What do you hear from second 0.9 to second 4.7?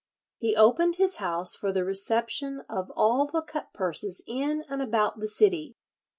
his house for the reception of all the cutpurses in